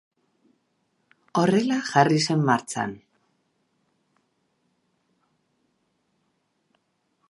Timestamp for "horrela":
1.41-1.77